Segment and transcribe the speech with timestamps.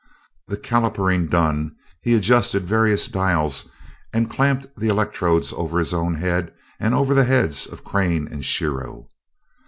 [0.47, 3.69] The calipering done, he adjusted various dials
[4.11, 8.43] and clamped the electrodes over his own head and over the heads of Crane and
[8.43, 9.09] Shiro.